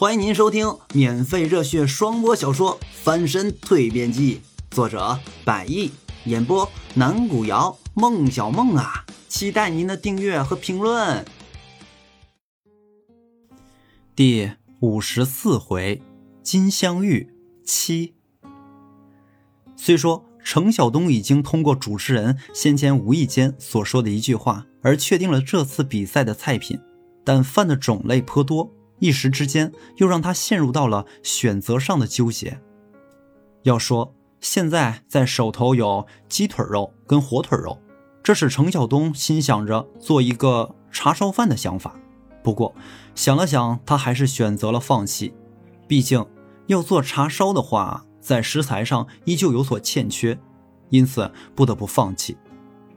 [0.00, 4.36] 欢迎您收听免费热血双播小说《翻身蜕变记》，
[4.72, 5.90] 作者百亿，
[6.26, 11.24] 演播南古瑶、孟小梦啊，期待您的订阅和评论。
[14.14, 16.00] 第五十四回，
[16.44, 17.34] 金镶玉
[17.64, 18.14] 七。
[19.74, 26.78] 虽说程晓东已经通过主持人先前无意间所说的一句话而确定了这次比赛的菜品，
[27.24, 28.72] 但饭的种类颇多。
[28.98, 32.60] 一时之间，又让他陷入到了选择上的纠结。
[33.62, 37.80] 要说现在在手头有鸡腿肉跟火腿肉，
[38.22, 41.96] 这是程晓东心想着做一个叉烧饭的想法。
[42.42, 42.74] 不过
[43.14, 45.34] 想了想，他还是选择了放弃。
[45.86, 46.24] 毕竟
[46.66, 50.38] 要做叉烧的话，在食材上依旧有所欠缺，
[50.90, 52.36] 因此不得不放弃。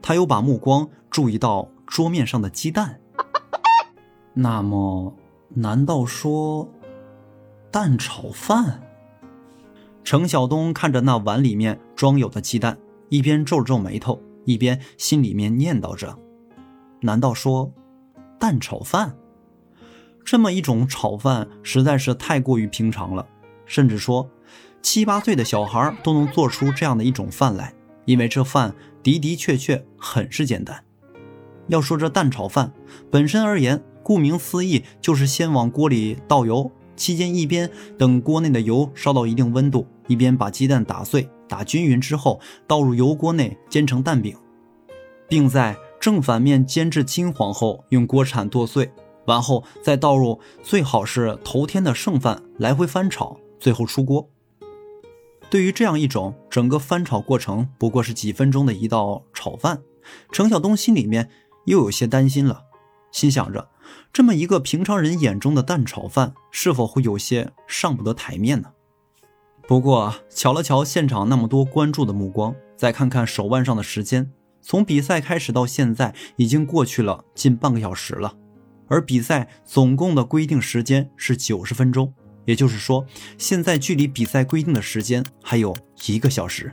[0.00, 3.00] 他又把目光注意到桌面上的鸡蛋，
[4.34, 5.14] 那么。
[5.54, 6.66] 难道说
[7.70, 8.82] 蛋炒饭？
[10.02, 12.78] 程晓东看着那碗里面装有的鸡蛋，
[13.10, 16.18] 一边皱了皱眉头，一边心里面念叨着
[17.02, 17.70] ：“难道说
[18.38, 19.14] 蛋炒饭？
[20.24, 23.26] 这么一种炒饭实在是太过于平常了，
[23.66, 24.26] 甚至说
[24.80, 27.74] 七八岁的小孩都能做出这样的一种饭来，
[28.06, 30.82] 因为这饭的的确确很是简单。
[31.68, 32.72] 要说这蛋炒饭
[33.10, 44.36] 本身而言。”顾名思义，就是先往锅里倒油，期间一边等锅内的油烧到一定温度，一边把鸡蛋打碎、打均匀之后，倒入油锅内煎成蛋饼，
[45.28, 48.90] 并在正反面煎至金黄后，用锅铲剁碎，
[49.26, 54.28] 完后再倒入最好是头天的剩饭，来回翻炒，最后出锅。
[55.48, 59.82] 对于这样一种整个翻炒过程不过是几分钟的一道炒饭，
[60.32, 61.28] 程晓东心里面
[61.66, 62.62] 又有些担心了，
[63.12, 63.68] 心想着。
[64.12, 68.70] 这么一个平常人眼中的蛋炒饭，是否会有些上不得台面呢？
[69.68, 78.34] 不过瞧了瞧现场那么多关注的目光，再看看手腕上的时间，从比赛开始到现在已经过去了近半个小时了，
[78.88, 82.12] 而比赛总共的规定时间是九十分钟，
[82.44, 83.06] 也就是说，
[83.38, 85.74] 现在距离比赛规定的时间还有
[86.06, 86.72] 一个小时，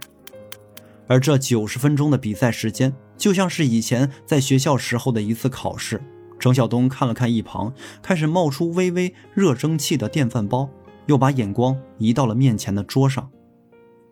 [1.08, 6.02] 而这九十分钟的比赛时间，就像是以前在学校时候的一次考试。
[6.40, 10.70] 程晓东看了看一旁开始冒出微微热蒸汽的电饭煲，
[11.06, 13.30] 又把眼光移到了面前的桌上。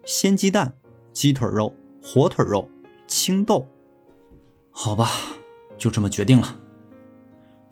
[0.05, 0.73] 鲜鸡蛋、
[1.13, 1.73] 鸡腿肉、
[2.03, 2.69] 火腿肉、
[3.07, 3.67] 青豆，
[4.71, 5.09] 好吧，
[5.77, 6.59] 就这么决定了。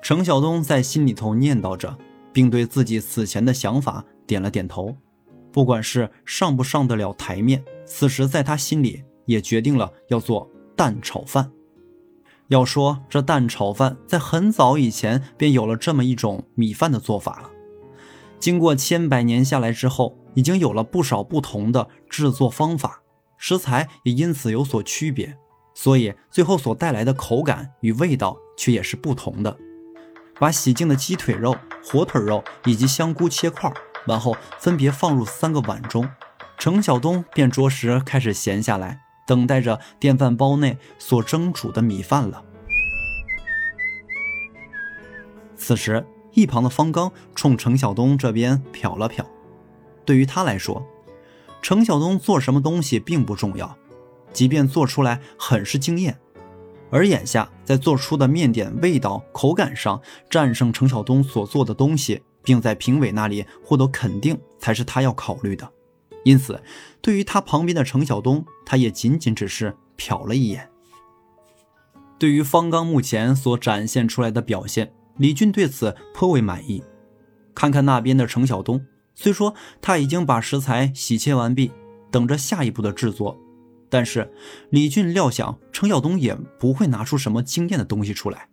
[0.01, 1.97] 程晓东在心里头念叨着，
[2.31, 4.95] 并对自己此前的想法点了点头。
[5.51, 11.51] 不管是上不上得了台面，此时在他心里也决定了要做蛋炒饭。
[12.49, 17.49] 要说这蛋炒饭，在很早以前便有了这么一种米饭的做法了。
[18.39, 23.01] 经过千百年下来之后，已经有了不少不同的制作方法，
[23.37, 25.37] 食材也因此有所区别，
[25.73, 29.57] 所以最后所带来的口感与味道却也是不同的。
[30.37, 33.73] 把洗净的鸡腿肉、火腿肉以及香菇切块，
[34.05, 36.07] 完后分别放入三个碗中，
[36.57, 39.04] 程晓东便着实开始闲下来。
[39.25, 42.43] 等待着电饭煲内所蒸煮的米饭了。
[45.55, 49.25] 此时，一旁的方刚冲程晓东这边瞟了瞟。
[50.03, 50.85] 对于他来说，
[51.61, 53.75] 程晓东做什么东西并不重要，
[54.31, 56.15] 即便做出来很是惊艳，
[56.91, 59.99] 而眼下在做出的面点味道、口感上
[60.29, 65.71] 战胜程晓东所做的东西，并在评委那里获得肯定，才是他要考虑的。
[66.25, 66.61] 因此，
[67.01, 70.67] 对于他旁边的程晓东，他也仅仅只是瞟了一眼。
[72.17, 76.83] 对于方刚目前所展现出来的表现，李俊对此颇为满意。
[77.53, 78.83] 看看那边的程晓东，
[79.13, 81.71] 虽说他已经把食材洗切完毕，
[82.09, 83.39] 等着下一步的制作，
[83.87, 84.33] 但是
[84.71, 88.49] 李俊料想程晓东也不会拿出什么惊艳的东西出来，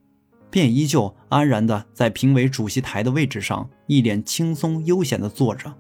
[0.51, 5.75] 便依旧安然的在评委主席台的位置上，一脸轻松悠闲的坐着。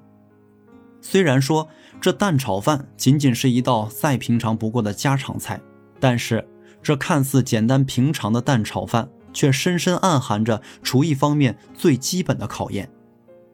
[1.02, 1.68] 虽然说
[2.00, 5.60] 这蛋炒饭仅仅是一道再平常不过的家常菜，
[6.00, 6.48] 但是
[6.82, 12.88] 这看似简单平常的蛋炒饭，却深深暗含着厨艺方面最基本的考验。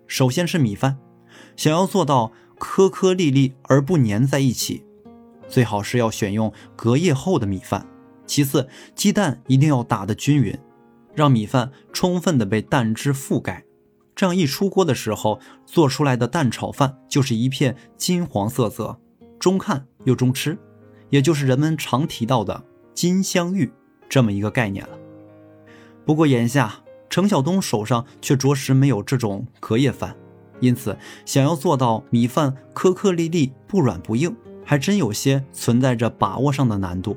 [0.06, 0.98] 首先是米饭，
[1.56, 4.84] 想要做到颗颗粒粒而不粘在一起，
[5.48, 7.86] 最好是要选用隔夜后的米饭。
[8.26, 10.56] 其次，鸡蛋一定要打得均匀，
[11.14, 13.64] 让米饭充分的被蛋汁覆盖。
[14.18, 18.98] 这样一出锅的时候，做出来的蛋炒饭就是一片金黄色泽，
[19.38, 20.58] 中看又中吃，
[21.08, 23.72] 也就是人们常提到的金镶玉
[24.08, 24.98] 这么一个概念了。
[26.04, 30.16] 不过眼下程晓东手上却着实没有这种隔夜饭，
[30.58, 37.16] 因此想要做到米饭颗颗粒粒、不软不硬，还真有些存在着把握上的难度。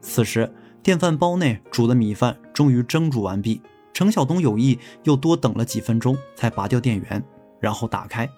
[0.00, 0.48] 此时，
[0.84, 3.60] 电饭煲内煮的米饭终于蒸煮完毕，
[3.98, 7.20] 程晓东有意又多等了几分钟，才拔掉电源，
[7.58, 8.30] 然后打开。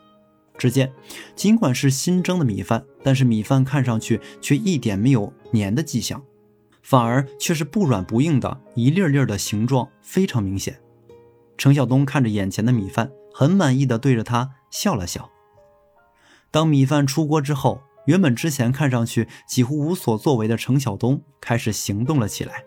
[0.57, 0.91] 只见，
[1.37, 6.23] 尽管是新蒸的米饭，但是米饭看上去却一点没有粘的迹象，
[6.81, 10.81] 反而却是不软不硬的，一粒粒的形状非常明显。
[11.59, 15.29] 程晓东看着眼前的米饭，很满意的对着他笑了笑。
[16.51, 22.65] 当米饭出锅之后，原本之前看上去几乎无所作为的程晓东开始行动了起来。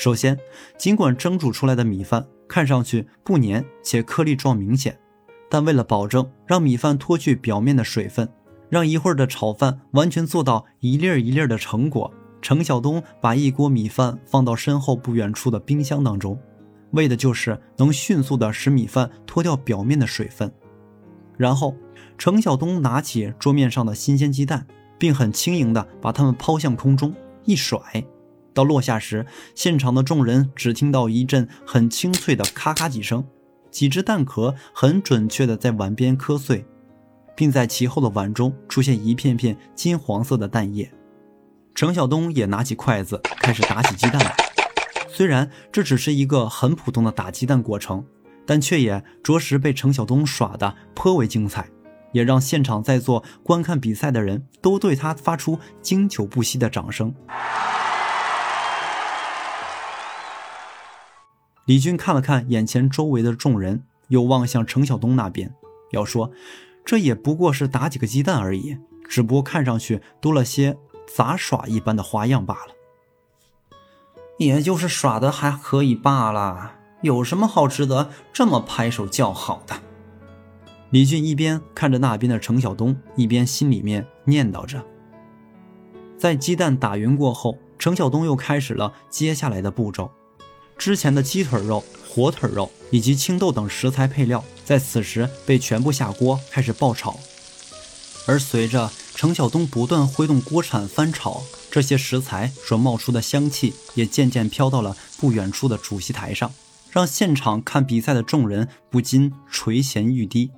[0.00, 0.34] 首先，
[0.78, 4.98] 尽管蒸煮出来的米饭看上去不粘且颗粒状明显。
[5.50, 8.26] 但为了保证让米饭脱去表面的水分，
[8.70, 12.10] 让一会儿的炒饭完全做到一粒儿一粒儿的成果，
[12.40, 16.40] 程晓东把一锅米饭放到身后不远处的冰箱当中，
[16.92, 20.50] 为的就是能迅速的使米饭脱掉表面的水分。
[21.36, 21.74] 然后，
[22.16, 24.66] 程晓东拿起桌面上的新鲜鸡蛋，
[24.98, 27.14] 并很轻盈的把它们抛向空中
[27.44, 27.78] 一甩，
[28.52, 29.24] 到落下时，
[29.54, 33.24] 现场的众人只听到一阵很清脆的咔咔几声。
[33.70, 36.66] 几只蛋壳很准确地在碗边磕碎，
[37.36, 40.90] 并在其后的碗中出现一片片金黄色的蛋液。
[41.72, 44.34] 程晓东也拿起筷子开始打起鸡蛋来。
[45.08, 48.04] 虽然这只是一个很普通的打鸡蛋过程，
[48.44, 51.68] 但却也着实被程晓东耍得颇为精彩，
[52.12, 57.14] 也让现场在座观看比赛的人都对他发出经久不息的掌声。
[61.70, 65.54] 李军看了看眼前周围的众人，又望向程晓东那边，
[65.92, 66.32] 要说，
[66.84, 68.76] 这也不过是打几个鸡蛋而已，
[69.08, 70.76] 只不过看上去多了些
[71.06, 72.74] 杂耍一般的花样罢了。
[74.38, 76.72] 也就是耍的还可以罢了，
[77.02, 79.76] 有什么好值得这么拍手叫好的？
[80.90, 84.84] 李俊一边看着那边的程晓东，一边心里面念叨着。
[86.18, 90.10] 在鸡蛋打匀过后，程晓东又开始了接下来的步骤。
[90.80, 97.20] 之前的鸡腿肉、火腿肉以及青豆等食材配料，在此时被全部下锅开始爆炒，
[98.26, 106.50] 而随着程晓东不断挥动锅铲翻炒，这些食材所冒出的香气也渐渐飘到了不远处的主席台上，
[106.90, 110.50] 让现场看比赛的众人不禁垂涎欲滴。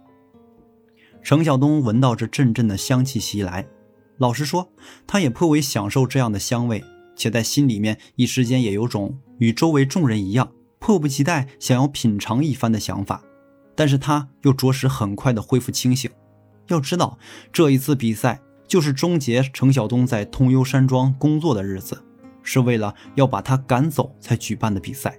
[1.21, 3.67] 程晓东闻到这阵阵的香气袭来，
[4.19, 4.71] 老实说，
[5.05, 6.85] 他也颇为享受这样的香味。
[7.15, 13.21] 且在心里面一时间也有种与周围众人一样迫不及待想要品尝一番的想法，
[13.75, 16.09] 但是他又着实很快的恢复清醒。
[16.69, 17.19] 要知道，
[17.53, 22.01] 这一次比赛就是终结程晓东在通幽山庄工作的日子，
[22.45, 25.19] 是为了要把他赶走才举办的比赛。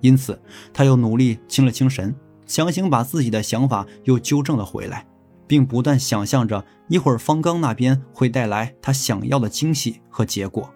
[0.00, 0.40] 因此，
[0.72, 2.16] 他又努力清了清神，
[2.46, 5.06] 强行把自己的想法又纠正了回来，
[5.46, 10.72] 并不断想象着一会儿方刚那边会带来他想要的惊喜和结果。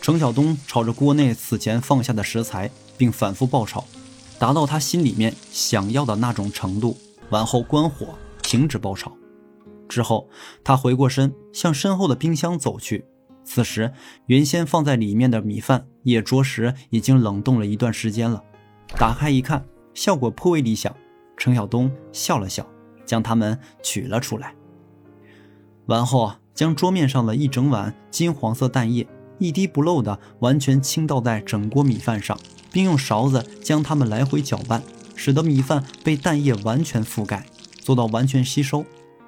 [0.00, 3.84] 程晓东炒着锅内此前放下的食材，并反复爆炒，
[4.38, 6.96] 达到他心里面想要的那种程度。
[7.28, 9.12] 完后关火，停止爆炒。
[9.88, 10.28] 之后，
[10.64, 13.04] 他回过身，向身后的冰箱走去。
[13.44, 13.92] 此时，
[14.26, 18.42] 原先放在里面的米饭也着实已经冷冻了一段时间了。
[18.96, 19.64] 打开一看，
[19.94, 20.94] 效果颇为理想。
[21.36, 22.66] 程晓东笑了笑，
[23.04, 24.54] 将它们取了出来。
[25.86, 29.06] 完后，将桌面上的一整碗金黄色蛋液。
[29.40, 32.38] 一滴不漏的完全倾倒在整锅米饭上，
[32.70, 34.82] 并用勺子将它们来回搅拌，
[35.16, 37.46] 使得米饭被蛋液完全覆盖，
[37.80, 38.84] 做到完全吸收。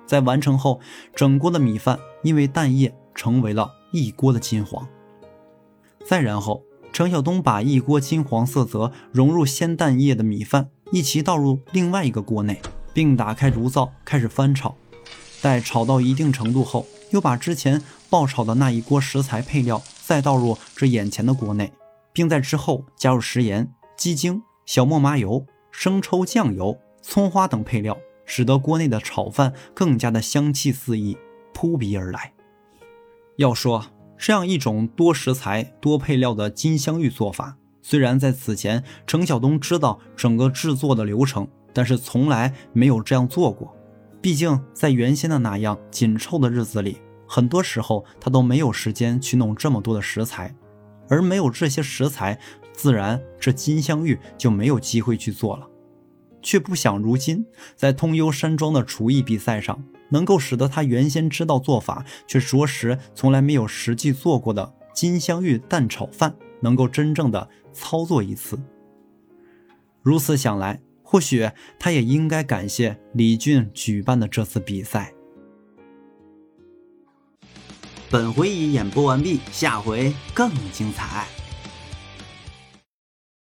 [0.07, 0.81] 在完成后，
[1.16, 4.87] 整锅的米饭因为蛋液成为了一锅的金黄。
[6.07, 12.61] 再然后，程晓东把一锅金黄色泽融入鲜蛋液的米饭一起倒入另外一个锅内，
[12.92, 14.75] 并打开炉灶开始翻炒。
[15.40, 19.83] 待炒到一定程度后，又把之前爆炒的那一锅食材配料。
[20.04, 21.73] 再倒入这眼前的锅内，
[22.12, 31.16] 并在之后加入食盐、鸡精、小磨麻油、生抽、酱油、葱花等配料，使得锅内的炒饭更加的香气四溢，
[31.54, 32.32] 扑鼻而来。
[33.37, 33.87] 要说
[34.18, 43.75] 这样一种多食材、多配料的金镶玉做法，虽然在此前程晓东知道整个制作的流程，但是从来没有这样做过。
[44.21, 46.99] 毕竟在原先的那样紧凑的日子里。
[47.34, 50.54] 很多时候他都没有时间去弄这么多的食材，
[51.08, 52.38] 而没有这些食材，
[52.74, 55.66] 自然这金镶玉就没有机会去做了。
[56.42, 68.60] 却不想如今在通幽山庄的厨艺比赛上，能够使得他原先知道做法，却着实从来没有实际做过的金镶玉蛋炒饭，能够真正的操作一次。
[70.02, 71.48] 如此想来，或许
[71.78, 75.14] 他也应该感谢李俊举办的这次比赛。
[78.12, 81.26] 本回已演播完毕，下回更精彩。